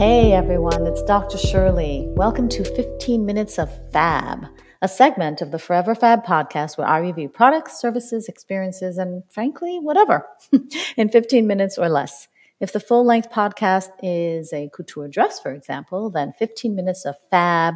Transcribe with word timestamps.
Hey 0.00 0.32
everyone, 0.32 0.86
it's 0.86 1.02
Dr. 1.02 1.36
Shirley. 1.36 2.06
Welcome 2.12 2.48
to 2.48 2.64
15 2.64 3.26
Minutes 3.26 3.58
of 3.58 3.68
Fab, 3.92 4.46
a 4.80 4.88
segment 4.88 5.42
of 5.42 5.50
the 5.50 5.58
Forever 5.58 5.94
Fab 5.94 6.24
podcast 6.24 6.78
where 6.78 6.86
I 6.86 7.00
review 7.00 7.28
products, 7.28 7.78
services, 7.78 8.26
experiences, 8.26 8.96
and 8.96 9.22
frankly, 9.28 9.78
whatever 9.78 10.26
in 10.96 11.10
15 11.10 11.46
minutes 11.46 11.76
or 11.76 11.90
less. 11.90 12.28
If 12.60 12.72
the 12.72 12.80
full 12.80 13.04
length 13.04 13.28
podcast 13.30 13.90
is 14.02 14.54
a 14.54 14.70
couture 14.74 15.06
dress, 15.06 15.38
for 15.38 15.52
example, 15.52 16.08
then 16.08 16.32
15 16.38 16.74
Minutes 16.74 17.04
of 17.04 17.16
Fab 17.30 17.74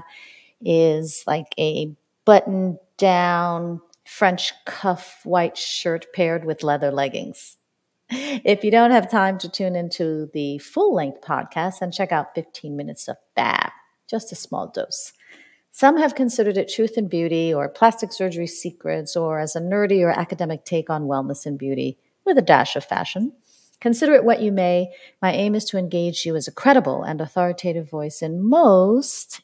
is 0.62 1.24
like 1.26 1.54
a 1.58 1.94
button 2.24 2.78
down 2.96 3.82
French 4.06 4.54
cuff 4.64 5.20
white 5.24 5.58
shirt 5.58 6.06
paired 6.14 6.46
with 6.46 6.62
leather 6.62 6.90
leggings. 6.90 7.58
If 8.44 8.64
you 8.64 8.70
don't 8.70 8.90
have 8.90 9.10
time 9.10 9.38
to 9.38 9.48
tune 9.48 9.76
into 9.76 10.30
the 10.32 10.58
full 10.58 10.94
length 10.94 11.20
podcast, 11.20 11.80
then 11.80 11.92
check 11.92 12.12
out 12.12 12.34
15 12.34 12.76
Minutes 12.76 13.08
of 13.08 13.16
Fab, 13.34 13.70
just 14.08 14.32
a 14.32 14.36
small 14.36 14.68
dose. 14.68 15.12
Some 15.72 15.96
have 15.98 16.14
considered 16.14 16.56
it 16.56 16.72
truth 16.72 16.96
and 16.96 17.10
beauty 17.10 17.52
or 17.52 17.68
plastic 17.68 18.12
surgery 18.12 18.46
secrets 18.46 19.16
or 19.16 19.40
as 19.40 19.56
a 19.56 19.60
nerdy 19.60 20.02
or 20.02 20.10
academic 20.10 20.64
take 20.64 20.88
on 20.88 21.08
wellness 21.08 21.46
and 21.46 21.58
beauty 21.58 21.98
with 22.24 22.38
a 22.38 22.42
dash 22.42 22.76
of 22.76 22.84
fashion. 22.84 23.32
Consider 23.80 24.14
it 24.14 24.24
what 24.24 24.40
you 24.40 24.52
may. 24.52 24.92
My 25.20 25.32
aim 25.32 25.54
is 25.54 25.64
to 25.66 25.76
engage 25.76 26.24
you 26.24 26.36
as 26.36 26.46
a 26.46 26.52
credible 26.52 27.02
and 27.02 27.20
authoritative 27.20 27.90
voice 27.90 28.22
in 28.22 28.42
most, 28.42 29.42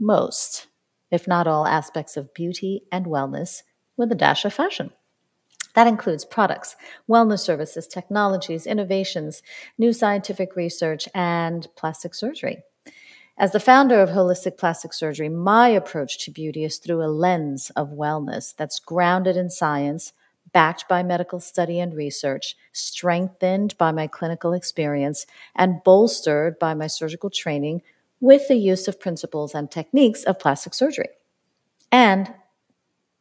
most, 0.00 0.68
if 1.10 1.28
not 1.28 1.46
all 1.46 1.66
aspects 1.66 2.16
of 2.16 2.32
beauty 2.32 2.84
and 2.90 3.06
wellness 3.06 3.62
with 3.96 4.10
a 4.10 4.16
dash 4.16 4.44
of 4.44 4.54
fashion. 4.54 4.90
That 5.78 5.86
includes 5.86 6.24
products, 6.24 6.74
wellness 7.08 7.38
services, 7.38 7.86
technologies, 7.86 8.66
innovations, 8.66 9.44
new 9.78 9.92
scientific 9.92 10.56
research, 10.56 11.08
and 11.14 11.68
plastic 11.76 12.16
surgery. 12.16 12.64
As 13.36 13.52
the 13.52 13.60
founder 13.60 14.00
of 14.00 14.08
Holistic 14.08 14.58
Plastic 14.58 14.92
Surgery, 14.92 15.28
my 15.28 15.68
approach 15.68 16.18
to 16.24 16.32
beauty 16.32 16.64
is 16.64 16.78
through 16.78 17.04
a 17.04 17.06
lens 17.06 17.70
of 17.76 17.90
wellness 17.90 18.56
that's 18.56 18.80
grounded 18.80 19.36
in 19.36 19.50
science, 19.50 20.12
backed 20.52 20.88
by 20.88 21.04
medical 21.04 21.38
study 21.38 21.78
and 21.78 21.94
research, 21.94 22.56
strengthened 22.72 23.78
by 23.78 23.92
my 23.92 24.08
clinical 24.08 24.54
experience, 24.54 25.26
and 25.54 25.84
bolstered 25.84 26.58
by 26.58 26.74
my 26.74 26.88
surgical 26.88 27.30
training 27.30 27.82
with 28.18 28.48
the 28.48 28.56
use 28.56 28.88
of 28.88 28.98
principles 28.98 29.54
and 29.54 29.70
techniques 29.70 30.24
of 30.24 30.40
plastic 30.40 30.74
surgery. 30.74 31.10
And 31.92 32.34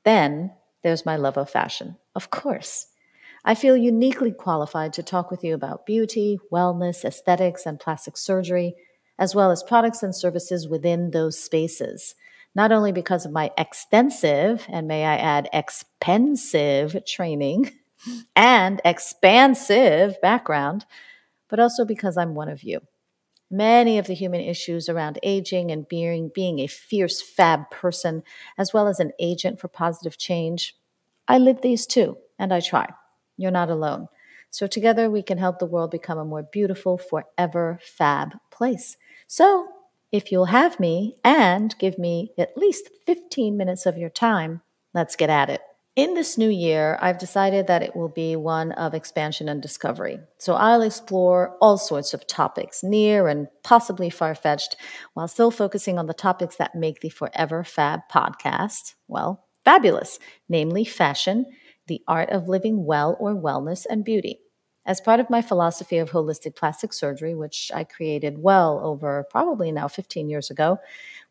then 0.05 0.53
there's 0.81 1.05
my 1.05 1.17
love 1.17 1.37
of 1.37 1.51
fashion, 1.51 1.97
of 2.17 2.31
course. 2.31 2.87
I 3.45 3.53
feel 3.53 3.77
uniquely 3.77 4.31
qualified 4.31 4.91
to 4.93 5.03
talk 5.03 5.29
with 5.29 5.43
you 5.43 5.53
about 5.53 5.85
beauty, 5.85 6.39
wellness, 6.51 7.05
aesthetics, 7.05 7.67
and 7.67 7.79
plastic 7.79 8.17
surgery, 8.17 8.73
as 9.19 9.35
well 9.35 9.51
as 9.51 9.61
products 9.61 10.01
and 10.01 10.15
services 10.15 10.67
within 10.67 11.11
those 11.11 11.39
spaces. 11.39 12.15
Not 12.55 12.71
only 12.71 12.91
because 12.91 13.23
of 13.23 13.31
my 13.31 13.51
extensive, 13.55 14.65
and 14.67 14.87
may 14.87 15.05
I 15.05 15.15
add, 15.15 15.47
expensive 15.53 17.05
training 17.05 17.71
and 18.35 18.81
expansive 18.83 20.19
background, 20.19 20.87
but 21.49 21.59
also 21.59 21.85
because 21.85 22.17
I'm 22.17 22.33
one 22.33 22.49
of 22.49 22.63
you. 22.63 22.81
Many 23.51 23.99
of 23.99 24.07
the 24.07 24.15
human 24.15 24.41
issues 24.41 24.89
around 24.89 25.19
aging 25.21 25.69
and 25.69 25.87
being, 25.87 26.31
being 26.33 26.59
a 26.59 26.67
fierce 26.67 27.21
fab 27.21 27.69
person, 27.69 28.23
as 28.57 28.73
well 28.73 28.87
as 28.87 28.99
an 28.99 29.11
agent 29.19 29.59
for 29.59 29.67
positive 29.67 30.17
change, 30.17 30.75
I 31.27 31.37
live 31.37 31.61
these 31.61 31.85
too, 31.85 32.17
and 32.39 32.53
I 32.53 32.59
try. 32.59 32.87
You're 33.37 33.51
not 33.51 33.69
alone. 33.69 34.07
So 34.49 34.65
together 34.65 35.09
we 35.09 35.21
can 35.21 35.37
help 35.37 35.59
the 35.59 35.65
world 35.65 35.91
become 35.91 36.17
a 36.17 36.25
more 36.25 36.43
beautiful, 36.43 36.97
forever 36.97 37.79
fab 37.81 38.35
place. 38.49 38.97
So 39.27 39.67
if 40.11 40.31
you'll 40.31 40.45
have 40.45 40.79
me 40.79 41.17
and 41.23 41.77
give 41.79 41.99
me 41.99 42.31
at 42.37 42.57
least 42.57 42.89
15 43.05 43.57
minutes 43.57 43.85
of 43.85 43.97
your 43.97 44.09
time, 44.09 44.61
let's 44.93 45.15
get 45.15 45.29
at 45.29 45.49
it. 45.49 45.61
In 45.97 46.13
this 46.13 46.37
new 46.37 46.49
year, 46.49 46.97
I've 47.01 47.17
decided 47.17 47.65
that 47.67 47.81
it 47.81 47.95
will 47.95 48.07
be 48.07 48.35
one 48.35 48.71
of 48.73 48.93
expansion 48.93 49.49
and 49.49 49.61
discovery. 49.61 50.19
So 50.37 50.53
I'll 50.53 50.83
explore 50.83 51.57
all 51.59 51.79
sorts 51.79 52.13
of 52.13 52.27
topics, 52.27 52.83
near 52.83 53.27
and 53.27 53.47
possibly 53.63 54.11
far 54.11 54.35
fetched, 54.35 54.75
while 55.15 55.27
still 55.27 55.49
focusing 55.49 55.97
on 55.97 56.05
the 56.05 56.13
topics 56.13 56.57
that 56.57 56.75
make 56.75 57.01
the 57.01 57.09
Forever 57.09 57.63
Fab 57.63 58.01
podcast, 58.11 58.93
well, 59.07 59.46
fabulous, 59.67 60.17
namely 60.47 60.85
fashion, 60.85 61.45
the 61.87 62.01
art 62.07 62.29
of 62.29 62.47
living 62.47 62.85
well 62.85 63.17
or 63.19 63.35
wellness, 63.35 63.85
and 63.89 64.05
beauty. 64.05 64.39
As 64.85 65.01
part 65.01 65.19
of 65.19 65.29
my 65.29 65.41
philosophy 65.41 65.97
of 65.97 66.11
holistic 66.11 66.55
plastic 66.55 66.93
surgery, 66.93 67.35
which 67.35 67.69
I 67.75 67.83
created 67.83 68.37
well 68.37 68.79
over 68.81 69.27
probably 69.29 69.73
now 69.73 69.89
15 69.89 70.29
years 70.29 70.49
ago, 70.49 70.79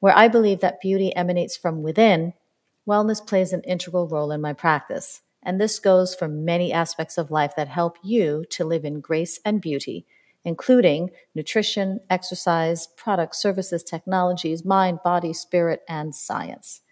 where 0.00 0.14
I 0.14 0.28
believe 0.28 0.60
that 0.60 0.82
beauty 0.82 1.16
emanates 1.16 1.56
from 1.56 1.82
within 1.82 2.34
wellness 2.86 3.26
plays 3.26 3.54
an 3.54 3.62
integral 3.62 4.06
role 4.06 4.30
in 4.30 4.42
my 4.42 4.53
practice. 4.53 5.22
And 5.42 5.58
this 5.58 5.78
goes 5.78 6.14
for 6.14 6.28
many 6.28 6.74
aspects 6.74 7.16
of 7.16 7.30
life 7.30 7.54
that 7.56 7.68
help 7.68 7.97
you 8.04 8.44
to 8.50 8.66
live 8.66 8.84
in 8.84 9.00
grace 9.00 9.41
and 9.47 9.62
beauty, 9.62 10.04
including 10.44 11.08
nutrition, 11.34 12.00
exercise, 12.10 12.86
products, 12.98 13.41
services, 13.41 13.82
technologies, 13.82 14.62
mind, 14.62 14.98
body, 15.03 15.32
spirit, 15.32 15.80
and 15.88 16.14
science. 16.14 16.82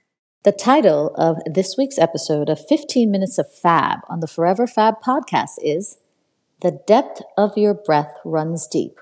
The 0.44 0.52
title 0.52 1.10
of 1.14 1.38
this 1.46 1.76
week's 1.78 1.96
episode 1.96 2.50
of 2.50 2.62
15 2.68 3.10
Minutes 3.10 3.38
of 3.38 3.50
Fab 3.50 4.00
on 4.10 4.20
the 4.20 4.26
Forever 4.26 4.66
Fab 4.66 4.96
podcast 5.00 5.52
is 5.62 5.96
The 6.60 6.82
Depth 6.86 7.22
of 7.38 7.56
Your 7.56 7.72
Breath 7.72 8.18
Runs 8.26 8.66
Deep, 8.66 9.00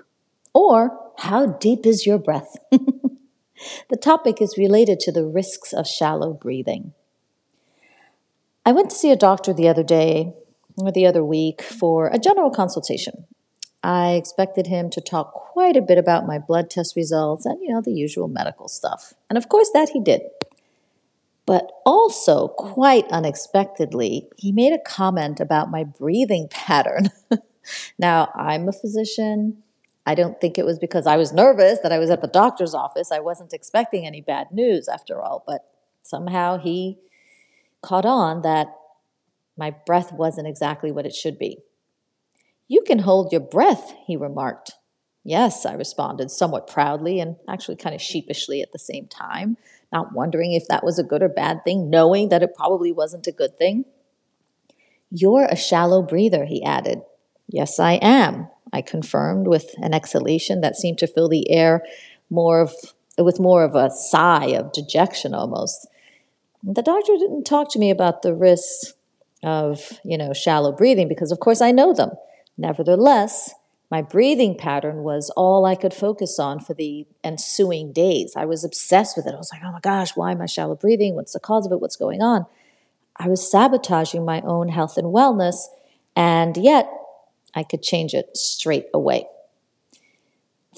or 0.54 0.96
How 1.18 1.46
Deep 1.46 1.84
is 1.84 2.06
Your 2.06 2.18
Breath? 2.18 2.54
The 3.90 3.96
topic 3.96 4.40
is 4.40 4.58
related 4.58 4.98
to 5.00 5.12
the 5.12 5.24
risks 5.24 5.72
of 5.72 5.86
shallow 5.86 6.32
breathing. 6.32 6.94
I 8.64 8.70
went 8.72 8.90
to 8.90 8.96
see 8.96 9.10
a 9.10 9.16
doctor 9.16 9.52
the 9.52 9.68
other 9.68 9.84
day, 9.84 10.34
or 10.76 10.92
the 10.92 11.06
other 11.06 11.24
week, 11.24 11.60
for 11.60 12.06
a 12.06 12.18
general 12.18 12.50
consultation. 12.50 13.24
I 13.82 14.12
expected 14.12 14.68
him 14.68 14.90
to 14.90 15.00
talk 15.00 15.32
quite 15.32 15.76
a 15.76 15.82
bit 15.82 15.98
about 15.98 16.26
my 16.26 16.38
blood 16.38 16.70
test 16.70 16.94
results 16.94 17.46
and, 17.46 17.60
you 17.60 17.72
know, 17.72 17.80
the 17.80 17.92
usual 17.92 18.28
medical 18.28 18.68
stuff. 18.68 19.12
And 19.28 19.36
of 19.36 19.48
course, 19.48 19.70
that 19.74 19.90
he 19.90 20.00
did. 20.00 20.22
But 21.52 21.70
also, 21.84 22.48
quite 22.48 23.06
unexpectedly, 23.10 24.30
he 24.38 24.52
made 24.52 24.72
a 24.72 24.78
comment 24.78 25.38
about 25.38 25.70
my 25.70 25.84
breathing 25.84 26.48
pattern. 26.50 27.10
now, 27.98 28.32
I'm 28.34 28.70
a 28.70 28.72
physician. 28.72 29.62
I 30.06 30.14
don't 30.14 30.40
think 30.40 30.56
it 30.56 30.64
was 30.64 30.78
because 30.78 31.06
I 31.06 31.18
was 31.18 31.34
nervous 31.34 31.80
that 31.82 31.92
I 31.92 31.98
was 31.98 32.08
at 32.08 32.22
the 32.22 32.26
doctor's 32.26 32.72
office. 32.72 33.12
I 33.12 33.20
wasn't 33.20 33.52
expecting 33.52 34.06
any 34.06 34.22
bad 34.22 34.46
news 34.50 34.88
after 34.88 35.20
all, 35.20 35.44
but 35.46 35.68
somehow 36.00 36.56
he 36.56 36.96
caught 37.82 38.06
on 38.06 38.40
that 38.40 38.74
my 39.54 39.72
breath 39.84 40.10
wasn't 40.10 40.48
exactly 40.48 40.90
what 40.90 41.04
it 41.04 41.14
should 41.14 41.38
be. 41.38 41.58
You 42.66 42.80
can 42.80 43.00
hold 43.00 43.30
your 43.30 43.42
breath, 43.42 43.92
he 44.06 44.16
remarked. 44.16 44.72
Yes, 45.22 45.66
I 45.66 45.74
responded 45.74 46.30
somewhat 46.30 46.66
proudly 46.66 47.20
and 47.20 47.36
actually 47.46 47.76
kind 47.76 47.94
of 47.94 48.00
sheepishly 48.00 48.62
at 48.62 48.72
the 48.72 48.78
same 48.78 49.06
time, 49.06 49.58
not 49.92 50.14
wondering 50.14 50.52
if 50.52 50.66
that 50.68 50.84
was 50.84 50.98
a 50.98 51.04
good 51.04 51.22
or 51.22 51.28
bad 51.28 51.64
thing, 51.64 51.90
knowing 51.90 52.28
that 52.30 52.42
it 52.42 52.54
probably 52.54 52.92
wasn't 52.92 53.26
a 53.26 53.32
good 53.32 53.58
thing. 53.58 53.84
You're 55.10 55.44
a 55.44 55.56
shallow 55.56 56.02
breather, 56.02 56.46
he 56.46 56.64
added. 56.64 57.02
Yes, 57.48 57.78
I 57.78 57.94
am, 57.94 58.48
I 58.72 58.80
confirmed 58.80 59.46
with 59.46 59.74
an 59.78 59.92
exhalation 59.92 60.62
that 60.62 60.76
seemed 60.76 60.98
to 60.98 61.06
fill 61.06 61.28
the 61.28 61.50
air 61.50 61.82
more 62.30 62.60
of 62.60 62.72
with 63.18 63.38
more 63.38 63.62
of 63.62 63.74
a 63.74 63.90
sigh 63.90 64.46
of 64.46 64.72
dejection 64.72 65.34
almost. 65.34 65.86
The 66.62 66.82
doctor 66.82 67.12
didn't 67.18 67.44
talk 67.44 67.70
to 67.72 67.78
me 67.78 67.90
about 67.90 68.22
the 68.22 68.34
risks 68.34 68.94
of, 69.42 70.00
you 70.04 70.16
know, 70.16 70.32
shallow 70.32 70.72
breathing 70.72 71.08
because 71.08 71.30
of 71.30 71.40
course 71.40 71.60
I 71.60 71.72
know 71.72 71.92
them. 71.92 72.10
Nevertheless, 72.56 73.52
my 73.92 74.00
breathing 74.00 74.56
pattern 74.56 75.02
was 75.02 75.28
all 75.36 75.66
I 75.66 75.74
could 75.74 75.92
focus 75.92 76.38
on 76.38 76.60
for 76.60 76.72
the 76.72 77.06
ensuing 77.22 77.92
days. 77.92 78.32
I 78.34 78.46
was 78.46 78.64
obsessed 78.64 79.18
with 79.18 79.26
it. 79.26 79.34
I 79.34 79.36
was 79.36 79.52
like, 79.52 79.60
oh 79.62 79.70
my 79.70 79.80
gosh, 79.80 80.16
why 80.16 80.32
am 80.32 80.40
I 80.40 80.46
shallow 80.46 80.74
breathing? 80.74 81.14
What's 81.14 81.34
the 81.34 81.40
cause 81.40 81.66
of 81.66 81.72
it? 81.72 81.80
What's 81.82 81.96
going 81.96 82.22
on? 82.22 82.46
I 83.18 83.28
was 83.28 83.50
sabotaging 83.50 84.24
my 84.24 84.40
own 84.46 84.70
health 84.70 84.96
and 84.96 85.08
wellness, 85.08 85.66
and 86.16 86.56
yet 86.56 86.90
I 87.54 87.64
could 87.64 87.82
change 87.82 88.14
it 88.14 88.34
straight 88.34 88.86
away. 88.94 89.26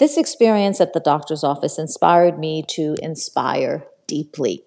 This 0.01 0.17
experience 0.17 0.81
at 0.81 0.93
the 0.93 0.99
doctor's 0.99 1.45
office 1.45 1.79
inspired 1.79 2.37
me 2.37 2.65
to 2.71 2.97
inspire 3.01 3.87
deeply. 4.09 4.65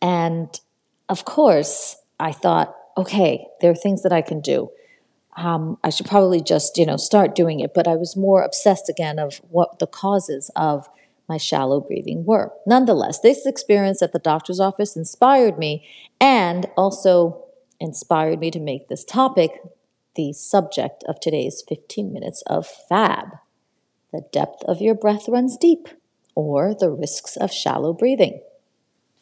And 0.00 0.48
of 1.08 1.24
course, 1.24 1.94
I 2.18 2.32
thought, 2.32 2.74
okay, 2.96 3.46
there 3.60 3.70
are 3.70 3.76
things 3.76 4.02
that 4.02 4.12
I 4.12 4.20
can 4.20 4.40
do. 4.40 4.72
Um, 5.36 5.78
I 5.82 5.90
should 5.90 6.06
probably 6.06 6.42
just, 6.42 6.76
you 6.76 6.84
know, 6.84 6.96
start 6.96 7.34
doing 7.34 7.60
it. 7.60 7.72
But 7.74 7.88
I 7.88 7.96
was 7.96 8.16
more 8.16 8.42
obsessed 8.42 8.88
again 8.88 9.18
of 9.18 9.40
what 9.48 9.78
the 9.78 9.86
causes 9.86 10.50
of 10.56 10.88
my 11.28 11.38
shallow 11.38 11.80
breathing 11.80 12.24
were. 12.24 12.52
Nonetheless, 12.66 13.20
this 13.20 13.46
experience 13.46 14.02
at 14.02 14.12
the 14.12 14.18
doctor's 14.18 14.60
office 14.60 14.96
inspired 14.96 15.58
me 15.58 15.86
and 16.20 16.66
also 16.76 17.44
inspired 17.80 18.38
me 18.38 18.50
to 18.50 18.60
make 18.60 18.88
this 18.88 19.04
topic 19.04 19.52
the 20.14 20.32
subject 20.32 21.02
of 21.08 21.18
today's 21.20 21.64
15 21.66 22.12
minutes 22.12 22.42
of 22.46 22.66
FAB. 22.88 23.28
The 24.12 24.26
depth 24.30 24.62
of 24.64 24.82
your 24.82 24.94
breath 24.94 25.26
runs 25.28 25.56
deep, 25.56 25.88
or 26.34 26.74
the 26.74 26.90
risks 26.90 27.36
of 27.36 27.50
shallow 27.50 27.94
breathing. 27.94 28.42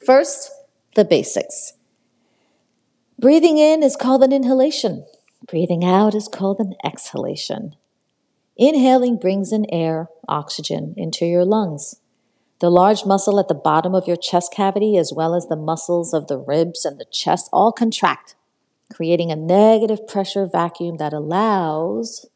First, 0.04 0.50
the 0.96 1.04
basics. 1.04 1.74
Breathing 3.18 3.58
in 3.58 3.82
is 3.82 3.96
called 3.96 4.24
an 4.24 4.32
inhalation. 4.32 5.04
Breathing 5.50 5.84
out 5.84 6.14
is 6.14 6.28
called 6.28 6.60
an 6.60 6.74
exhalation. 6.84 7.74
Inhaling 8.56 9.16
brings 9.16 9.52
in 9.52 9.66
air, 9.72 10.08
oxygen, 10.28 10.94
into 10.96 11.26
your 11.26 11.44
lungs. 11.44 11.96
The 12.60 12.70
large 12.70 13.04
muscle 13.04 13.40
at 13.40 13.48
the 13.48 13.54
bottom 13.54 13.92
of 13.92 14.06
your 14.06 14.16
chest 14.16 14.52
cavity, 14.54 14.96
as 14.96 15.12
well 15.12 15.34
as 15.34 15.46
the 15.46 15.56
muscles 15.56 16.14
of 16.14 16.28
the 16.28 16.38
ribs 16.38 16.84
and 16.84 17.00
the 17.00 17.06
chest, 17.10 17.48
all 17.52 17.72
contract, 17.72 18.36
creating 18.92 19.32
a 19.32 19.36
negative 19.36 20.06
pressure 20.06 20.46
vacuum 20.46 20.98
that 20.98 21.12
allows, 21.12 22.26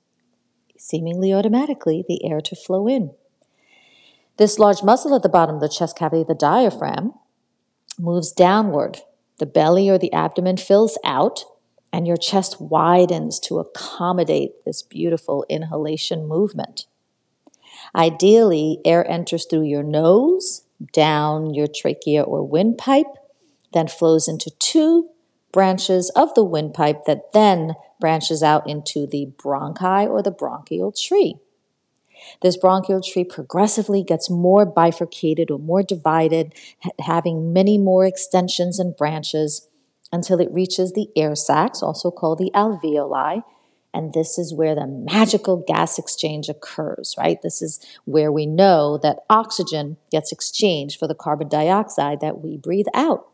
seemingly 0.77 1.33
automatically, 1.33 2.05
the 2.09 2.25
air 2.25 2.41
to 2.41 2.57
flow 2.57 2.89
in. 2.89 3.13
This 4.39 4.59
large 4.59 4.83
muscle 4.83 5.15
at 5.15 5.23
the 5.23 5.29
bottom 5.29 5.57
of 5.57 5.61
the 5.61 5.69
chest 5.69 5.97
cavity, 5.97 6.25
the 6.27 6.35
diaphragm, 6.35 7.13
moves 7.97 8.33
downward. 8.33 9.03
The 9.39 9.47
belly 9.47 9.89
or 9.89 9.99
the 9.99 10.13
abdomen 10.13 10.57
fills 10.57 10.99
out, 11.05 11.45
and 11.95 12.09
your 12.09 12.17
chest 12.17 12.61
widens 12.61 13.39
to 13.39 13.61
accommodate 13.61 14.65
this 14.65 14.83
beautiful 14.83 15.47
inhalation 15.49 16.27
movement. 16.27 16.87
Ideally, 17.95 18.81
air 18.85 19.09
enters 19.09 19.47
through 19.47 19.63
your 19.63 19.85
nose, 19.85 20.67
down 20.93 21.55
your 21.55 21.69
trachea 21.69 22.23
or 22.23 22.43
windpipe, 22.43 23.07
then 23.73 23.87
flows 23.87 24.27
into 24.27 24.51
two 24.59 25.09
branches 25.53 26.11
of 26.17 26.35
the 26.35 26.43
windpipe 26.43 27.05
that 27.05 27.33
then 27.33 27.75
branches 28.01 28.43
out 28.43 28.69
into 28.69 29.07
the 29.07 29.29
bronchi 29.37 30.09
or 30.11 30.21
the 30.21 30.33
bronchial 30.33 30.91
tree. 30.91 31.37
This 32.43 32.57
bronchial 32.57 33.03
tree 33.03 33.23
progressively 33.23 34.03
gets 34.03 34.29
more 34.29 34.67
bifurcated 34.67 35.49
or 35.49 35.61
more 35.61 35.85
divided, 35.85 36.55
having 36.99 37.53
many 37.53 37.79
more 37.79 38.05
extensions 38.05 38.81
and 38.81 38.97
branches 38.97 39.69
until 40.13 40.41
it 40.41 40.53
reaches 40.53 40.93
the 40.93 41.09
air 41.17 41.35
sacs, 41.35 41.83
also 41.83 42.11
called 42.11 42.39
the 42.39 42.51
alveoli. 42.55 43.43
And 43.93 44.13
this 44.13 44.39
is 44.39 44.53
where 44.53 44.75
the 44.75 44.87
magical 44.87 45.57
gas 45.57 45.99
exchange 45.99 46.49
occurs, 46.49 47.15
right? 47.17 47.41
This 47.43 47.63
is 47.63 47.79
where 48.05 48.33
we 48.33 48.45
know 48.45 48.99
that 48.99 49.21
oxygen 49.31 49.99
gets 50.11 50.33
exchanged 50.33 50.99
for 50.99 51.07
the 51.07 51.15
carbon 51.15 51.49
dioxide 51.49 52.21
that 52.21 52.41
we 52.41 52.57
breathe 52.57 52.89
out. 52.93 53.29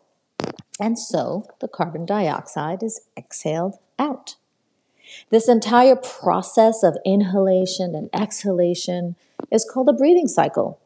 And 0.79 0.99
so 0.99 1.45
the 1.61 1.69
carbon 1.69 2.05
dioxide 2.05 2.83
is 2.83 3.01
exhaled 3.17 3.77
out. 3.99 4.37
This 5.31 5.49
entire 5.49 5.97
process 5.97 6.83
of 6.83 6.97
inhalation 7.05 7.95
and 7.95 8.11
exhalation 8.13 9.17
is 9.51 9.65
called 9.65 9.89
a 9.89 9.95
breathing 9.95 10.29
cycle. 10.29 10.79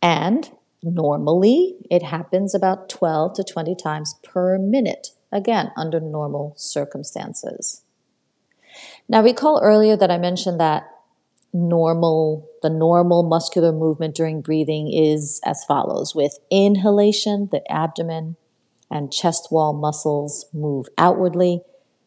And 0.00 0.50
normally 0.82 1.76
it 1.90 2.02
happens 2.02 2.54
about 2.54 2.88
12 2.88 3.34
to 3.34 3.44
20 3.44 3.74
times 3.74 4.14
per 4.22 4.58
minute 4.58 5.10
again, 5.32 5.72
under 5.76 6.00
normal 6.00 6.54
circumstances. 6.56 7.82
Now, 9.08 9.22
recall 9.22 9.60
earlier 9.62 9.96
that 9.96 10.10
I 10.10 10.18
mentioned 10.18 10.60
that 10.60 10.90
normal, 11.52 12.48
the 12.62 12.70
normal 12.70 13.22
muscular 13.22 13.72
movement 13.72 14.14
during 14.14 14.42
breathing 14.42 14.92
is 14.92 15.40
as 15.44 15.64
follows. 15.64 16.14
With 16.14 16.38
inhalation, 16.50 17.48
the 17.50 17.62
abdomen 17.70 18.36
and 18.90 19.12
chest 19.12 19.48
wall 19.50 19.72
muscles 19.72 20.46
move 20.52 20.86
outwardly, 20.98 21.62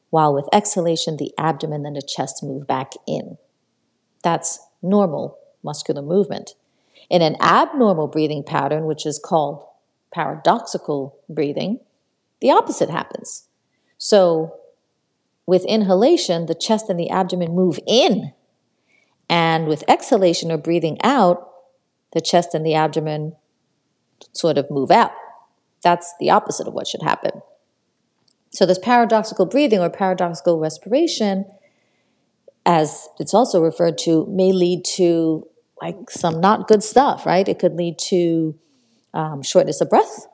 while 0.09 0.33
with 0.33 0.49
exhalation, 0.53 1.17
the 1.17 1.33
abdomen 1.37 1.85
and 1.85 1.95
the 1.95 2.01
chest 2.01 2.43
move 2.43 2.67
back 2.67 2.93
in. 3.07 3.37
That's 4.23 4.59
normal 4.81 5.37
muscular 5.63 6.01
movement. 6.01 6.55
In 7.09 7.21
an 7.21 7.35
abnormal 7.41 8.07
breathing 8.07 8.43
pattern, 8.43 8.85
which 8.85 9.05
is 9.05 9.19
called 9.23 9.65
paradoxical 10.13 11.17
breathing, 11.27 11.79
the 12.41 12.51
opposite 12.51 12.89
happens. 12.89 13.47
So, 13.97 14.55
with 15.45 15.65
inhalation, 15.65 16.45
the 16.45 16.55
chest 16.55 16.89
and 16.89 16.99
the 16.99 17.09
abdomen 17.09 17.53
move 17.53 17.79
in. 17.87 18.33
And 19.29 19.67
with 19.67 19.83
exhalation 19.87 20.51
or 20.51 20.57
breathing 20.57 20.97
out, 21.03 21.49
the 22.13 22.21
chest 22.21 22.53
and 22.53 22.65
the 22.65 22.75
abdomen 22.75 23.35
sort 24.31 24.57
of 24.57 24.69
move 24.69 24.91
out. 24.91 25.11
That's 25.83 26.13
the 26.19 26.29
opposite 26.29 26.67
of 26.67 26.73
what 26.73 26.87
should 26.87 27.01
happen. 27.01 27.41
So, 28.51 28.65
this 28.65 28.79
paradoxical 28.79 29.45
breathing 29.45 29.79
or 29.79 29.89
paradoxical 29.89 30.59
respiration, 30.59 31.45
as 32.65 33.07
it's 33.19 33.33
also 33.33 33.61
referred 33.61 33.97
to, 33.99 34.25
may 34.27 34.51
lead 34.51 34.85
to 34.95 35.47
like 35.81 36.09
some 36.09 36.41
not 36.41 36.67
good 36.67 36.83
stuff, 36.83 37.25
right? 37.25 37.47
It 37.47 37.59
could 37.59 37.75
lead 37.75 37.97
to 38.09 38.57
um, 39.13 39.41
shortness 39.41 39.81
of 39.81 39.89
breath, 39.89 40.27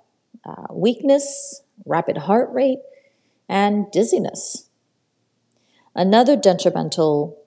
uh, 0.45 0.67
weakness, 0.71 1.61
rapid 1.85 2.17
heart 2.17 2.49
rate, 2.51 2.79
and 3.47 3.91
dizziness. 3.91 4.69
Another 5.93 6.35
detrimental 6.35 7.37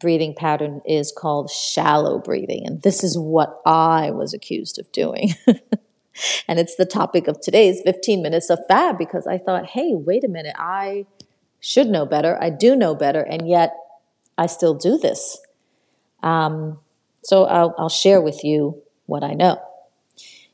breathing 0.00 0.34
pattern 0.34 0.82
is 0.86 1.12
called 1.12 1.50
shallow 1.50 2.18
breathing, 2.18 2.66
and 2.66 2.82
this 2.82 3.02
is 3.02 3.16
what 3.16 3.60
I 3.64 4.10
was 4.10 4.34
accused 4.34 4.78
of 4.78 4.90
doing. 4.92 5.34
and 6.48 6.58
it's 6.58 6.76
the 6.76 6.84
topic 6.84 7.28
of 7.28 7.40
today's 7.40 7.80
15 7.82 8.22
minutes 8.22 8.50
of 8.50 8.58
fab 8.68 8.98
because 8.98 9.26
I 9.26 9.38
thought, 9.38 9.66
hey, 9.66 9.92
wait 9.94 10.24
a 10.24 10.28
minute, 10.28 10.54
I 10.58 11.06
should 11.60 11.86
know 11.86 12.04
better. 12.04 12.38
I 12.42 12.50
do 12.50 12.76
know 12.76 12.94
better, 12.94 13.22
and 13.22 13.48
yet 13.48 13.74
I 14.36 14.46
still 14.46 14.74
do 14.74 14.98
this. 14.98 15.38
Um, 16.22 16.78
so 17.22 17.44
I'll, 17.44 17.74
I'll 17.78 17.88
share 17.88 18.20
with 18.20 18.44
you 18.44 18.82
what 19.06 19.24
I 19.24 19.32
know. 19.32 19.60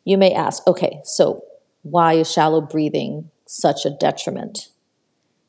You 0.05 0.19
may 0.19 0.33
ask, 0.33 0.67
okay, 0.67 1.01
so 1.05 1.45
why 1.83 2.15
is 2.15 2.31
shallow 2.31 2.61
breathing 2.61 3.31
such 3.47 3.85
a 3.85 3.91
detriment? 3.91 4.69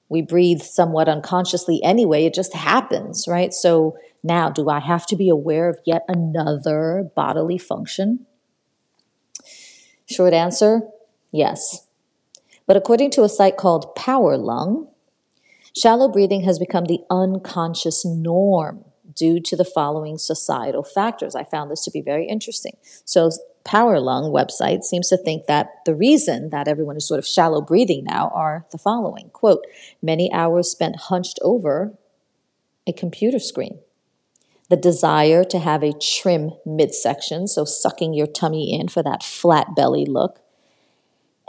We 0.10 0.22
breathe 0.22 0.62
somewhat 0.62 1.08
unconsciously 1.08 1.82
anyway, 1.84 2.26
it 2.26 2.34
just 2.34 2.54
happens, 2.54 3.28
right? 3.28 3.54
So 3.54 3.98
now, 4.24 4.50
do 4.50 4.70
I 4.70 4.80
have 4.80 5.06
to 5.08 5.16
be 5.16 5.30
aware 5.30 5.70
of 5.70 5.80
yet 5.86 6.04
another 6.08 7.10
bodily 7.16 7.58
function? 7.58 8.26
Short 10.06 10.34
answer 10.34 10.82
yes. 11.32 11.88
But 12.68 12.78
according 12.78 13.12
to 13.12 13.24
a 13.24 13.30
site 13.30 13.58
called 13.58 13.96
Power 13.96 14.38
Lung, 14.38 14.88
shallow 15.76 16.08
breathing 16.08 16.42
has 16.42 16.60
become 16.60 16.86
the 16.86 17.00
unconscious 17.10 18.06
norm 18.06 18.86
due 19.16 19.40
to 19.40 19.56
the 19.56 19.66
following 19.66 20.18
societal 20.18 20.84
factors. 20.84 21.36
I 21.36 21.44
found 21.44 21.72
this 21.72 21.84
to 21.86 21.92
be 21.92 22.02
very 22.02 22.28
interesting. 22.28 22.78
So, 23.06 23.32
Power 23.64 24.00
Lung 24.00 24.32
website 24.32 24.84
seems 24.84 25.10
to 25.10 25.18
think 25.18 25.46
that 25.46 25.70
the 25.86 25.94
reason 25.96 26.50
that 26.50 26.68
everyone 26.68 26.98
is 26.98 27.08
sort 27.08 27.20
of 27.20 27.28
shallow 27.28 27.62
breathing 27.62 28.04
now 28.04 28.32
are 28.34 28.66
the 28.72 28.78
following 28.78 29.30
quote, 29.30 29.66
many 30.02 30.32
hours 30.34 30.70
spent 30.70 30.96
hunched 30.96 31.40
over 31.42 31.94
a 32.88 32.94
computer 32.94 33.40
screen. 33.40 33.80
The 34.70 34.78
desire 34.78 35.44
to 35.44 35.60
have 35.60 35.84
a 35.84 35.94
trim 35.94 36.52
midsection, 36.66 37.48
so 37.48 37.66
sucking 37.66 38.14
your 38.14 38.28
tummy 38.28 38.74
in 38.74 38.88
for 38.88 39.04
that 39.04 39.22
flat 39.22 39.76
belly 39.76 40.06
look. 40.06 40.40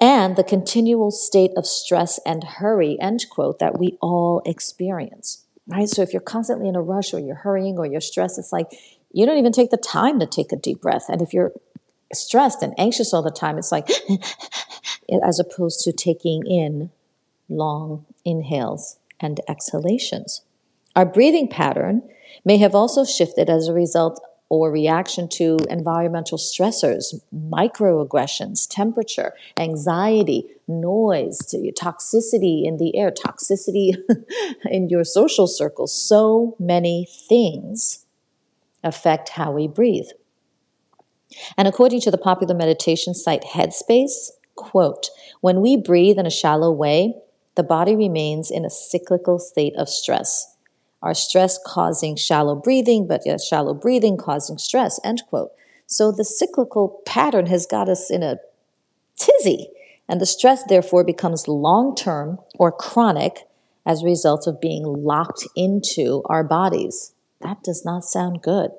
and 0.03 0.35
the 0.35 0.43
continual 0.43 1.13
state 1.13 1.53
of 1.57 1.65
stress 1.65 2.19
and 2.27 2.43
hurry, 2.43 2.99
end 3.01 3.25
quote, 3.31 3.61
that 3.61 3.79
we 3.79 3.97
all 4.01 4.43
experience. 4.45 5.45
Right? 5.69 5.89
So 5.89 6.03
if 6.03 6.13
you're 6.13 6.21
constantly 6.21 6.69
in 6.69 6.75
a 6.75 6.83
rush 6.83 7.15
or 7.15 7.21
you're 7.21 7.37
hurrying 7.37 7.79
or 7.79 7.87
you're 7.87 8.01
stressed, 8.01 8.37
it's 8.37 8.53
like 8.53 8.67
you 9.13 9.25
don't 9.25 9.39
even 9.39 9.53
take 9.53 9.71
the 9.71 9.77
time 9.77 10.19
to 10.19 10.27
take 10.27 10.51
a 10.51 10.57
deep 10.57 10.81
breath. 10.83 11.05
And 11.09 11.23
if 11.23 11.33
you're 11.33 11.53
stressed 12.15 12.63
and 12.63 12.75
anxious 12.79 13.13
all 13.13 13.23
the 13.23 13.31
time, 13.31 13.59
it's 13.59 13.73
like 13.73 13.89
as 15.25 15.39
opposed 15.39 15.81
to 15.81 15.93
taking 15.93 16.47
in 16.47 16.91
long 17.49 18.07
inhales 18.25 18.99
and 19.21 19.41
exhalations. 19.49 20.43
Our 20.95 21.07
breathing 21.07 21.49
pattern 21.49 22.03
may 22.45 22.59
have 22.59 22.75
also 22.75 23.05
shifted 23.05 23.49
as 23.49 23.69
a 23.69 23.73
result 23.73 24.21
or 24.49 24.71
reaction 24.71 25.27
to 25.27 25.57
environmental 25.71 26.37
stressors, 26.37 27.19
microaggressions, 27.35 28.67
temperature, 28.69 29.33
anxiety, 29.57 30.45
noise, 30.69 31.39
toxicity 31.75 32.67
in 32.67 32.77
the 32.77 32.95
air, 32.95 33.11
toxicity 33.11 33.95
in 34.67 34.91
your 34.91 35.05
social 35.05 35.47
circles. 35.47 35.97
So 35.97 36.55
many 36.59 37.09
things 37.11 38.05
affect 38.85 39.31
how 39.31 39.53
we 39.53 39.69
breathe. 39.69 40.09
And 41.57 41.69
according 41.69 42.01
to 42.03 42.11
the 42.11 42.19
popular 42.19 42.55
meditation 42.55 43.15
site 43.15 43.43
Headspace, 43.55 44.31
quote, 44.57 45.09
when 45.41 45.61
we 45.61 45.77
breathe 45.77 46.19
in 46.19 46.27
a 46.27 46.31
shallow 46.31 46.73
way, 46.73 47.15
the 47.55 47.63
body 47.63 47.95
remains 47.97 48.51
in 48.51 48.65
a 48.65 48.71
cyclical 48.71 49.39
state 49.39 49.75
of 49.77 49.89
stress 49.89 50.47
Our 51.03 51.15
stress 51.15 51.59
causing 51.67 52.17
shallow 52.17 52.55
breathing, 52.55 53.07
but 53.09 53.23
yet 53.27 53.41
shallow 53.41 53.75
breathing 53.75 54.17
causing 54.17 54.57
stress, 54.59 55.01
end 55.05 55.23
quote. 55.29 55.51
So 55.87 56.13
the 56.13 56.25
cyclical 56.25 57.03
pattern 57.05 57.47
has 57.47 57.67
got 57.67 57.89
us 57.89 58.11
in 58.11 58.23
a 58.23 58.37
tizzy, 59.17 59.69
and 60.09 60.21
the 60.21 60.27
stress 60.27 60.63
therefore 60.65 61.05
becomes 61.05 61.49
long 61.49 61.95
term 61.97 62.39
or 62.59 62.71
chronic 62.71 63.49
as 63.85 64.03
a 64.03 64.07
result 64.07 64.47
of 64.47 64.61
being 64.61 64.85
locked 64.85 65.47
into 65.57 66.23
our 66.27 66.45
bodies. 66.45 67.15
That 67.41 67.63
does 67.65 67.85
not 67.85 68.05
sound 68.05 68.43
good. 68.43 68.71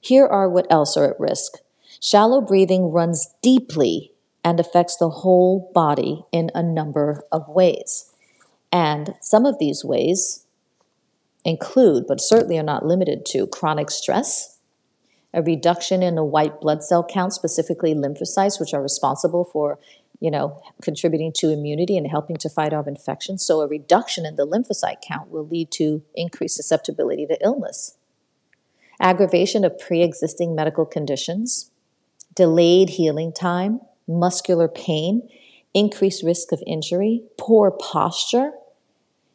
Here 0.00 0.26
are 0.26 0.48
what 0.48 0.66
else 0.70 0.96
are 0.96 1.10
at 1.10 1.20
risk. 1.20 1.58
Shallow 2.00 2.40
breathing 2.40 2.90
runs 2.90 3.34
deeply 3.42 4.12
and 4.42 4.60
affects 4.60 4.96
the 4.96 5.08
whole 5.08 5.70
body 5.74 6.24
in 6.32 6.50
a 6.54 6.62
number 6.62 7.24
of 7.32 7.48
ways. 7.48 8.10
And 8.72 9.14
some 9.20 9.46
of 9.46 9.58
these 9.58 9.84
ways 9.84 10.46
include, 11.44 12.06
but 12.06 12.20
certainly 12.20 12.58
are 12.58 12.62
not 12.62 12.84
limited 12.84 13.24
to, 13.26 13.46
chronic 13.46 13.90
stress, 13.90 14.58
a 15.32 15.42
reduction 15.42 16.02
in 16.02 16.14
the 16.14 16.24
white 16.24 16.60
blood 16.60 16.82
cell 16.82 17.04
count, 17.04 17.32
specifically 17.32 17.94
lymphocytes, 17.94 18.60
which 18.60 18.72
are 18.72 18.82
responsible 18.82 19.44
for 19.44 19.78
you 20.20 20.30
know, 20.30 20.58
contributing 20.80 21.32
to 21.34 21.50
immunity 21.50 21.98
and 21.98 22.06
helping 22.06 22.36
to 22.36 22.48
fight 22.48 22.72
off 22.72 22.86
infections. 22.86 23.44
So 23.44 23.60
a 23.60 23.68
reduction 23.68 24.24
in 24.24 24.36
the 24.36 24.46
lymphocyte 24.46 25.02
count 25.06 25.30
will 25.30 25.46
lead 25.46 25.70
to 25.72 26.02
increased 26.14 26.56
susceptibility 26.56 27.26
to 27.26 27.36
illness. 27.42 27.98
Aggravation 29.04 29.66
of 29.66 29.78
pre-existing 29.78 30.54
medical 30.54 30.86
conditions, 30.86 31.70
delayed 32.34 32.88
healing 32.88 33.34
time, 33.34 33.82
muscular 34.08 34.66
pain, 34.66 35.28
increased 35.74 36.22
risk 36.22 36.52
of 36.52 36.62
injury, 36.66 37.22
poor 37.36 37.70
posture, 37.70 38.52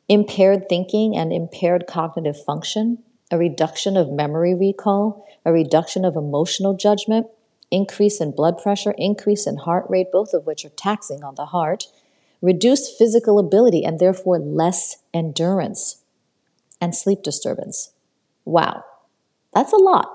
impaired 0.07 0.67
thinking 0.67 1.15
and 1.15 1.31
impaired 1.31 1.85
cognitive 1.88 2.43
function, 2.43 2.97
a 3.29 3.38
reduction 3.38 3.95
of 3.95 4.11
memory 4.11 4.55
recall, 4.55 5.23
a 5.45 5.53
reduction 5.53 6.03
of 6.03 6.15
emotional 6.15 6.75
judgment, 6.75 7.27
increase 7.69 8.19
in 8.19 8.31
blood 8.31 8.57
pressure, 8.57 8.95
increase 8.97 9.45
in 9.45 9.57
heart 9.57 9.85
rate, 9.88 10.11
both 10.11 10.33
of 10.33 10.47
which 10.47 10.65
are 10.65 10.69
taxing 10.69 11.23
on 11.23 11.35
the 11.35 11.45
heart, 11.45 11.85
reduced 12.41 12.97
physical 12.97 13.38
ability 13.38 13.85
and 13.85 13.99
therefore 13.99 14.39
less 14.39 15.03
endurance, 15.13 16.03
and 16.81 16.95
sleep 16.95 17.21
disturbance. 17.21 17.91
Wow, 18.45 18.83
that's 19.53 19.74
a 19.74 19.77
lot, 19.77 20.10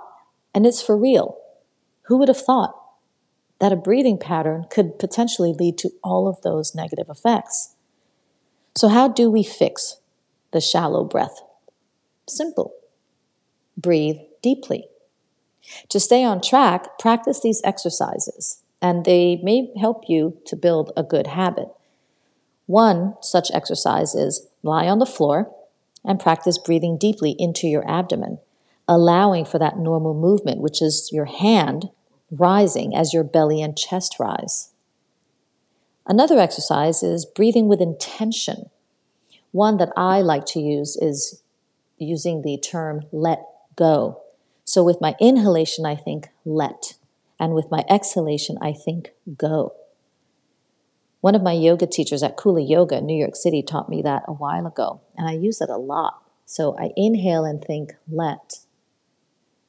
and 0.55 0.67
it's 0.67 0.83
for 0.83 0.97
real. 0.97 1.39
Who 2.03 2.19
would 2.19 2.29
have 2.29 2.41
thought 2.41 2.75
that 3.61 3.73
a 3.73 3.77
breathing 3.77 4.19
pattern 4.19 4.67
could 4.71 4.99
potentially 4.99 5.53
lead 5.53 5.79
to 5.79 5.91
all 6.03 6.29
of 6.29 6.41
those 6.43 6.75
negative 6.75 7.09
effects? 7.09 7.75
So, 8.77 8.89
how 8.89 9.09
do 9.09 9.31
we 9.31 9.43
fix 9.43 9.97
the 10.53 10.61
shallow 10.61 11.05
breath? 11.05 11.43
Simple. 12.29 12.75
Breathe 13.77 14.19
deeply. 14.43 14.89
To 15.89 15.99
stay 15.99 16.25
on 16.25 16.41
track, 16.41 16.99
practice 16.99 17.41
these 17.41 17.63
exercises, 17.65 18.63
and 18.83 19.05
they 19.05 19.41
may 19.43 19.71
help 19.79 20.05
you 20.09 20.39
to 20.47 20.57
build 20.57 20.93
a 20.97 21.03
good 21.03 21.29
habit. 21.29 21.69
One 22.67 23.15
such 23.21 23.51
exercise 23.53 24.15
is 24.15 24.47
lie 24.63 24.89
on 24.89 24.99
the 24.99 25.07
floor 25.07 25.51
and 26.05 26.21
practice 26.21 26.59
breathing 26.59 26.99
deeply 26.99 27.35
into 27.39 27.67
your 27.67 27.89
abdomen, 27.89 28.39
allowing 28.87 29.45
for 29.45 29.59
that 29.59 29.79
normal 29.79 30.15
movement, 30.15 30.61
which 30.61 30.83
is 30.83 31.11
your 31.13 31.25
hand 31.25 31.91
rising 32.31 32.95
as 32.95 33.13
your 33.13 33.25
belly 33.25 33.63
and 33.63 33.77
chest 33.77 34.17
rise. 34.19 34.73
Another 36.07 36.39
exercise 36.39 37.03
is 37.03 37.25
breathing 37.25 37.69
with 37.69 37.81
intention. 37.81 38.71
One 39.53 39.79
that 39.79 39.93
I 39.97 40.21
like 40.21 40.45
to 40.47 40.61
use 40.61 40.97
is 40.97 41.43
using 41.97 42.43
the 42.43 42.59
term 42.59 43.07
let 43.13 43.45
go. 43.77 44.21
So 44.65 44.83
with 44.83 45.01
my 45.01 45.15
inhalation, 45.21 45.87
I 45.87 45.95
think 45.95 46.29
let, 46.45 46.95
and 47.39 47.55
with 47.55 47.71
my 47.71 47.85
exhalation, 47.89 48.59
I 48.61 48.73
think 48.73 49.13
go. 49.37 49.75
One 51.21 51.35
of 51.35 51.43
my 51.43 51.53
yoga 51.53 51.87
teachers 51.87 52.23
at 52.23 52.37
Kula 52.37 52.69
Yoga 52.69 52.99
in 52.99 53.07
New 53.07 53.17
York 53.17 53.37
City 53.37 53.63
taught 53.63 53.89
me 53.89 54.03
that 54.03 54.25
a 54.29 54.33
while 54.33 54.67
ago, 54.67 55.01
and 55.17 55.29
I 55.29 55.33
use 55.33 55.61
it 55.61 55.71
a 55.71 55.77
lot. 55.77 56.23
So 56.45 56.77
I 56.79 56.91
inhale 56.97 57.45
and 57.45 57.65
think 57.65 57.95
let, 58.11 58.59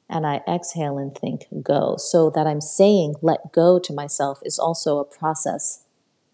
and 0.08 0.26
I 0.26 0.42
exhale 0.48 0.98
and 0.98 1.16
think 1.16 1.46
go. 1.62 1.96
So 1.98 2.30
that 2.30 2.46
I'm 2.46 2.60
saying 2.60 3.16
let 3.22 3.52
go 3.52 3.78
to 3.78 3.92
myself 3.92 4.40
is 4.44 4.58
also 4.58 4.98
a 4.98 5.04
process 5.04 5.84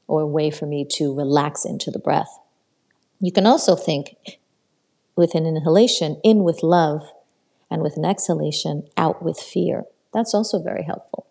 or 0.06 0.20
a 0.20 0.26
way 0.26 0.50
for 0.50 0.66
me 0.66 0.86
to 0.96 1.14
relax 1.14 1.64
into 1.64 1.90
the 1.90 1.98
breath. 1.98 2.38
You 3.20 3.32
can 3.32 3.46
also 3.46 3.76
think 3.76 4.16
with 5.16 5.34
an 5.34 5.46
inhalation, 5.46 6.20
in 6.24 6.42
with 6.42 6.62
love, 6.62 7.12
and 7.70 7.82
with 7.82 7.96
an 7.96 8.04
exhalation, 8.04 8.88
out 8.96 9.22
with 9.22 9.38
fear. 9.38 9.84
That's 10.12 10.34
also 10.34 10.62
very 10.62 10.82
helpful. 10.82 11.26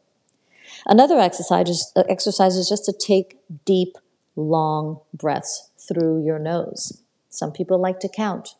Another 0.85 1.19
exercise 1.19 1.69
is, 1.69 1.91
uh, 1.95 2.03
exercise 2.09 2.55
is 2.55 2.69
just 2.69 2.85
to 2.85 2.93
take 2.93 3.37
deep, 3.65 3.97
long 4.35 4.99
breaths 5.13 5.69
through 5.77 6.23
your 6.23 6.39
nose. 6.39 7.01
Some 7.29 7.51
people 7.51 7.79
like 7.79 7.99
to 7.99 8.09
count. 8.09 8.55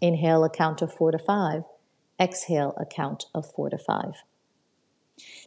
Inhale 0.00 0.44
a 0.44 0.50
count 0.50 0.82
of 0.82 0.92
four 0.92 1.10
to 1.10 1.18
five, 1.18 1.64
exhale 2.20 2.74
a 2.78 2.84
count 2.84 3.26
of 3.34 3.50
four 3.50 3.70
to 3.70 3.78
five. 3.78 4.14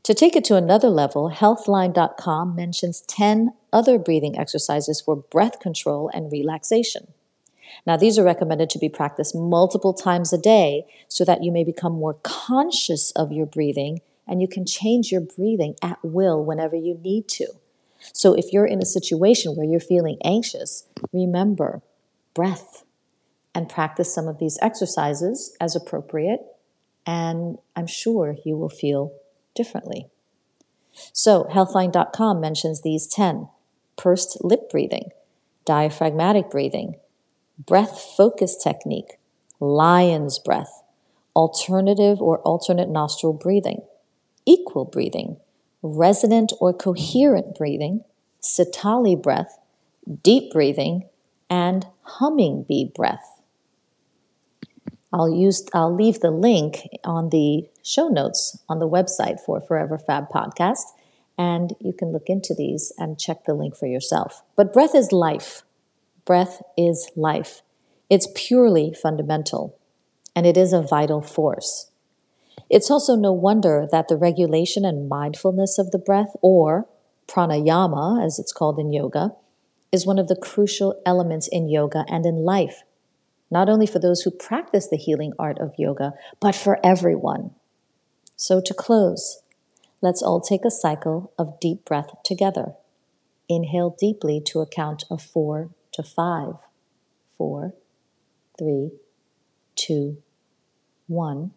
To 0.04 0.14
take 0.14 0.36
it 0.36 0.44
to 0.46 0.56
another 0.56 0.90
level, 0.90 1.32
healthline.com 1.32 2.56
mentions 2.56 3.02
10 3.02 3.54
other 3.72 4.00
breathing 4.00 4.38
exercises 4.38 5.02
for 5.02 5.16
breath 5.16 5.60
control 5.60 6.10
and 6.14 6.32
relaxation. 6.32 7.14
Now, 7.86 7.98
these 7.98 8.18
are 8.18 8.24
recommended 8.24 8.70
to 8.72 8.80
be 8.80 8.90
practiced 8.90 9.36
multiple 9.36 9.94
times 9.94 10.34
a 10.34 10.38
day 10.38 10.86
so 11.08 11.24
that 11.26 11.44
you 11.44 11.52
may 11.52 11.64
become 11.64 11.94
more 11.94 12.16
conscious 12.24 13.12
of 13.12 13.32
your 13.32 13.46
breathing 13.46 14.02
and 14.28 14.42
you 14.42 14.48
can 14.48 14.66
change 14.66 15.12
your 15.12 15.22
breathing 15.22 15.76
at 15.82 16.00
will 16.04 16.44
whenever 16.44 16.76
you 16.76 17.00
need 17.04 17.28
to. 17.30 17.48
So, 18.14 18.34
if 18.34 18.54
you're 18.54 18.66
in 18.66 18.82
a 18.82 18.86
situation 18.86 19.56
where 19.56 19.68
you're 19.68 19.80
feeling 19.80 20.18
anxious, 20.24 20.86
remember 21.12 21.82
breath 22.34 22.86
and 23.54 23.68
practice 23.68 24.14
some 24.14 24.28
of 24.28 24.40
these 24.40 24.58
exercises 24.62 25.56
as 25.60 25.76
appropriate, 25.76 26.42
and 27.10 27.58
I'm 27.76 27.88
sure 27.88 28.36
you 28.46 28.56
will 28.56 28.70
feel 28.70 29.12
differently. 29.56 30.06
So, 31.12 31.46
healthline.com 31.46 32.40
mentions 32.40 32.82
these 32.82 33.08
10 33.08 33.50
pursed 33.98 34.44
lip 34.44 34.70
breathing, 34.70 35.10
diaphragmatic 35.66 36.52
breathing, 36.52 36.98
breath 37.58 38.00
focus 38.16 38.56
technique, 38.56 39.18
lion's 39.60 40.38
breath, 40.38 40.84
alternative 41.36 42.22
or 42.22 42.42
alternate 42.42 42.90
nostril 42.90 43.34
breathing, 43.34 43.82
equal 44.46 44.86
breathing, 44.86 45.38
resonant 45.82 46.54
or 46.62 46.74
coherent 46.74 47.58
breathing, 47.58 48.04
sitali 48.40 49.20
breath, 49.20 49.58
deep 50.22 50.52
breathing, 50.52 51.10
and 51.50 51.88
humming 52.04 52.66
bee 52.68 52.92
breath. 52.94 53.39
I'll 55.12 55.30
use 55.30 55.66
I'll 55.74 55.94
leave 55.94 56.20
the 56.20 56.32
link 56.32 56.88
on 57.04 57.30
the 57.30 57.68
show 57.84 58.08
notes 58.08 58.60
on 58.70 58.80
the 58.80 58.88
website 58.88 59.40
for 59.40 59.60
Forever 59.60 59.98
Fab 59.98 60.30
podcast 60.30 60.84
and 61.38 61.74
you 61.80 61.94
can 61.94 62.12
look 62.12 62.28
into 62.28 62.54
these 62.54 62.94
and 62.98 63.20
check 63.20 63.46
the 63.46 63.54
link 63.54 63.76
for 63.76 63.88
yourself. 63.88 64.44
But 64.56 64.74
breath 64.74 64.94
is 64.94 65.12
life. 65.12 65.64
Breath 66.26 66.62
is 66.78 67.10
life. 67.16 67.62
It's 68.10 68.28
purely 68.36 68.94
fundamental 68.94 69.78
and 70.36 70.46
it 70.46 70.58
is 70.58 70.74
a 70.74 70.82
vital 70.82 71.22
force. 71.22 71.90
It's 72.70 72.92
also 72.92 73.16
no 73.16 73.34
wonder 73.34 73.88
that 73.92 74.10
the 74.10 74.16
regulation 74.16 74.86
and 74.86 75.10
mindfulness 75.10 75.80
of 75.80 75.92
the 75.92 75.98
breath 75.98 76.36
or 76.42 76.88
Pranayama, 77.28 78.24
as 78.24 78.40
it's 78.40 78.54
called 78.54 78.80
in 78.80 78.92
yoga, 78.92 79.32
is 79.92 80.06
one 80.06 80.20
of 80.20 80.28
the 80.28 80.36
crucial 80.36 81.02
elements 81.06 81.48
in 81.48 81.70
yoga 81.70 82.06
and 82.08 82.26
in 82.26 82.38
life, 82.38 82.84
not 83.52 83.70
only 83.70 83.88
for 83.88 84.00
those 84.00 84.22
who 84.22 84.32
practice 84.32 84.88
the 84.88 84.98
healing 84.98 85.34
art 85.40 85.60
of 85.60 85.74
yoga, 85.78 86.14
but 86.40 86.56
for 86.56 86.80
everyone. 86.84 87.52
So, 88.36 88.62
to 88.62 88.74
close, 88.74 89.42
let's 90.02 90.22
all 90.22 90.40
take 90.40 90.66
a 90.66 90.72
cycle 90.72 91.34
of 91.38 91.60
deep 91.60 91.86
breath 91.86 92.12
together. 92.24 92.74
Inhale 93.48 93.96
deeply 94.00 94.42
to 94.46 94.62
a 94.62 94.68
count 94.68 95.04
of 95.10 95.22
four 95.22 95.70
to 95.94 96.04
five. 96.04 96.56
Four, 97.38 97.74
three, 98.58 98.92
two, 99.76 100.22
one. 101.08 101.52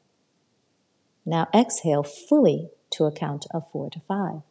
Now 1.26 1.48
exhale 1.54 2.02
fully 2.02 2.70
to 2.90 3.04
a 3.04 3.12
count 3.12 3.46
of 3.52 3.70
four 3.70 3.90
to 3.90 4.00
five. 4.00 4.42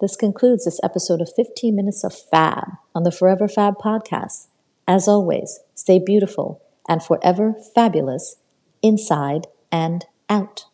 This 0.00 0.14
concludes 0.14 0.64
this 0.64 0.78
episode 0.84 1.20
of 1.20 1.32
15 1.34 1.74
Minutes 1.74 2.04
of 2.04 2.14
Fab 2.14 2.68
on 2.94 3.02
the 3.02 3.10
Forever 3.10 3.48
Fab 3.48 3.78
podcast. 3.78 4.46
As 4.86 5.08
always, 5.08 5.58
stay 5.74 5.98
beautiful 5.98 6.62
and 6.88 7.02
forever 7.02 7.54
fabulous 7.74 8.36
inside 8.80 9.48
and 9.72 10.06
out. 10.28 10.66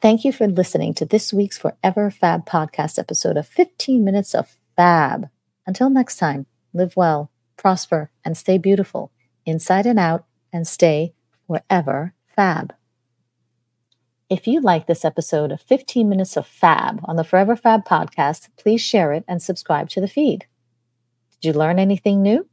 Thank 0.00 0.24
you 0.24 0.32
for 0.32 0.46
listening 0.46 0.94
to 0.94 1.04
this 1.04 1.32
week's 1.32 1.58
Forever 1.58 2.10
Fab 2.10 2.46
podcast 2.46 2.98
episode 2.98 3.36
of 3.36 3.48
15 3.48 4.04
Minutes 4.04 4.34
of 4.36 4.56
Fab. 4.76 5.28
Until 5.66 5.90
next 5.90 6.16
time, 6.16 6.46
live 6.72 6.96
well, 6.96 7.32
prosper, 7.56 8.12
and 8.24 8.36
stay 8.36 8.56
beautiful 8.56 9.10
inside 9.44 9.84
and 9.84 9.98
out, 9.98 10.24
and 10.52 10.66
stay 10.66 11.12
forever 11.46 12.14
fab. 12.36 12.72
If 14.30 14.46
you 14.46 14.60
like 14.60 14.86
this 14.86 15.04
episode 15.04 15.50
of 15.50 15.60
15 15.60 16.08
Minutes 16.08 16.36
of 16.36 16.46
Fab 16.46 17.00
on 17.02 17.16
the 17.16 17.24
Forever 17.24 17.56
Fab 17.56 17.84
podcast, 17.84 18.48
please 18.56 18.80
share 18.80 19.12
it 19.12 19.24
and 19.26 19.42
subscribe 19.42 19.88
to 19.88 20.00
the 20.00 20.06
feed. 20.06 20.46
Did 21.40 21.48
you 21.48 21.52
learn 21.52 21.80
anything 21.80 22.22
new? 22.22 22.46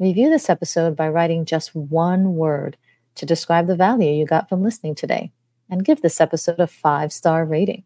Review 0.00 0.28
this 0.28 0.50
episode 0.50 0.96
by 0.96 1.08
writing 1.08 1.44
just 1.44 1.76
one 1.76 2.34
word 2.34 2.76
to 3.14 3.24
describe 3.24 3.68
the 3.68 3.76
value 3.76 4.10
you 4.10 4.26
got 4.26 4.48
from 4.48 4.64
listening 4.64 4.96
today 4.96 5.30
and 5.70 5.84
give 5.84 6.02
this 6.02 6.20
episode 6.20 6.58
a 6.58 6.66
five 6.66 7.12
star 7.12 7.44
rating. 7.44 7.84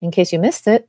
In 0.00 0.10
case 0.10 0.32
you 0.32 0.38
missed 0.38 0.66
it, 0.66 0.88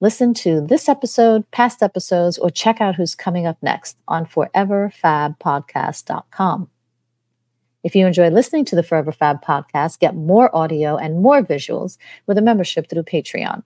listen 0.00 0.34
to 0.34 0.60
this 0.60 0.88
episode, 0.88 1.50
past 1.50 1.82
episodes, 1.82 2.38
or 2.38 2.48
check 2.48 2.80
out 2.80 2.94
who's 2.94 3.16
coming 3.16 3.44
up 3.44 3.58
next 3.60 3.98
on 4.06 4.24
foreverfabpodcast.com. 4.24 6.70
If 7.86 7.94
you 7.94 8.04
enjoy 8.04 8.30
listening 8.30 8.64
to 8.64 8.74
the 8.74 8.82
Forever 8.82 9.12
Fab 9.12 9.44
podcast, 9.44 10.00
get 10.00 10.16
more 10.16 10.52
audio 10.52 10.96
and 10.96 11.22
more 11.22 11.40
visuals 11.40 11.98
with 12.26 12.36
a 12.36 12.42
membership 12.42 12.90
through 12.90 13.04
Patreon. 13.04 13.62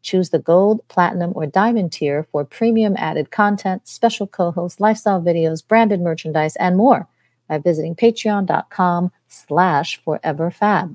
Choose 0.00 0.30
the 0.30 0.38
gold, 0.38 0.86
platinum, 0.86 1.32
or 1.34 1.46
diamond 1.46 1.90
tier 1.90 2.28
for 2.30 2.44
premium 2.44 2.94
added 2.96 3.32
content, 3.32 3.88
special 3.88 4.28
co-hosts, 4.28 4.78
lifestyle 4.78 5.20
videos, 5.20 5.66
branded 5.66 6.00
merchandise, 6.00 6.54
and 6.54 6.76
more 6.76 7.08
by 7.48 7.58
visiting 7.58 7.96
patreon.com 7.96 9.10
slash 9.26 10.00
foreverfab. 10.04 10.94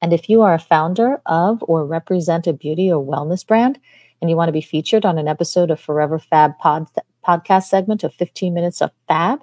And 0.00 0.12
if 0.12 0.28
you 0.28 0.42
are 0.42 0.54
a 0.54 0.60
founder 0.60 1.20
of 1.26 1.64
or 1.66 1.84
represent 1.84 2.46
a 2.46 2.52
beauty 2.52 2.88
or 2.88 3.04
wellness 3.04 3.44
brand 3.44 3.80
and 4.20 4.30
you 4.30 4.36
want 4.36 4.46
to 4.46 4.52
be 4.52 4.60
featured 4.60 5.04
on 5.04 5.18
an 5.18 5.26
episode 5.26 5.72
of 5.72 5.80
Forever 5.80 6.20
Fab 6.20 6.56
pod, 6.58 6.86
podcast 7.26 7.64
segment 7.64 8.04
of 8.04 8.14
15 8.14 8.54
minutes 8.54 8.80
of 8.80 8.92
fab, 9.08 9.40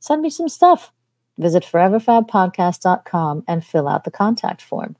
send 0.00 0.20
me 0.20 0.28
some 0.28 0.50
stuff. 0.50 0.92
Visit 1.40 1.64
foreverfabpodcast.com 1.64 3.44
and 3.48 3.64
fill 3.64 3.88
out 3.88 4.04
the 4.04 4.10
contact 4.10 4.60
form. 4.60 4.96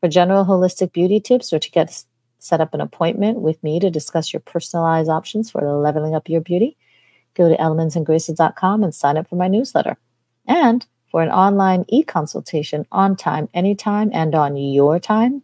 For 0.00 0.08
general 0.08 0.46
holistic 0.46 0.92
beauty 0.92 1.20
tips 1.20 1.52
or 1.52 1.58
to 1.58 1.70
get 1.70 2.04
set 2.38 2.62
up 2.62 2.72
an 2.72 2.80
appointment 2.80 3.40
with 3.40 3.62
me 3.62 3.78
to 3.80 3.90
discuss 3.90 4.32
your 4.32 4.40
personalized 4.40 5.10
options 5.10 5.50
for 5.50 5.60
leveling 5.62 6.14
up 6.14 6.30
your 6.30 6.40
beauty, 6.40 6.78
go 7.34 7.48
to 7.48 7.56
elementsandgraces.com 7.56 8.82
and 8.82 8.94
sign 8.94 9.18
up 9.18 9.28
for 9.28 9.36
my 9.36 9.48
newsletter. 9.48 9.98
And 10.46 10.86
for 11.10 11.22
an 11.22 11.30
online 11.30 11.84
e 11.88 12.02
consultation 12.02 12.86
on 12.90 13.14
time, 13.14 13.48
anytime, 13.52 14.10
and 14.14 14.34
on 14.34 14.56
your 14.56 14.98
time, 14.98 15.42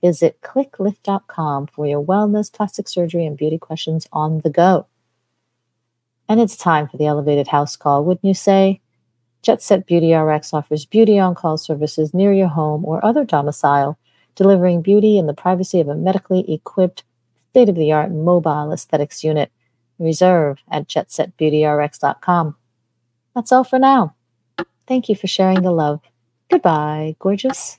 visit 0.00 0.40
clicklift.com 0.42 1.66
for 1.66 1.86
your 1.86 2.04
wellness, 2.04 2.52
plastic 2.52 2.88
surgery, 2.88 3.26
and 3.26 3.36
beauty 3.36 3.58
questions 3.58 4.06
on 4.12 4.40
the 4.40 4.50
go. 4.50 4.86
And 6.28 6.40
it's 6.40 6.56
time 6.56 6.86
for 6.86 6.96
the 6.96 7.06
elevated 7.06 7.48
house 7.48 7.74
call, 7.74 8.04
wouldn't 8.04 8.24
you 8.24 8.34
say? 8.34 8.80
Jet 9.42 9.60
Set 9.60 9.86
Beauty 9.86 10.14
RX 10.14 10.54
offers 10.54 10.86
beauty 10.86 11.18
on 11.18 11.34
call 11.34 11.58
services 11.58 12.14
near 12.14 12.32
your 12.32 12.48
home 12.48 12.84
or 12.84 13.04
other 13.04 13.24
domicile, 13.24 13.98
delivering 14.36 14.82
beauty 14.82 15.18
in 15.18 15.26
the 15.26 15.34
privacy 15.34 15.80
of 15.80 15.88
a 15.88 15.94
medically 15.94 16.50
equipped, 16.52 17.02
state 17.50 17.68
of 17.68 17.74
the 17.74 17.92
art 17.92 18.12
mobile 18.12 18.72
aesthetics 18.72 19.24
unit. 19.24 19.50
Reserve 19.98 20.58
at 20.70 20.88
jetsetbeautyrx.com. 20.88 22.56
That's 23.34 23.52
all 23.52 23.64
for 23.64 23.78
now. 23.78 24.14
Thank 24.86 25.08
you 25.08 25.14
for 25.14 25.26
sharing 25.26 25.62
the 25.62 25.72
love. 25.72 26.00
Goodbye, 26.50 27.16
gorgeous. 27.18 27.78